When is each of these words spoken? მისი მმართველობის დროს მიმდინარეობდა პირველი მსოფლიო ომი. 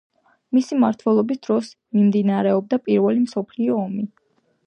მისი 0.57 0.77
მმართველობის 0.77 1.41
დროს 1.47 1.69
მიმდინარეობდა 1.97 2.81
პირველი 2.89 3.23
მსოფლიო 3.29 3.79
ომი. 3.85 4.09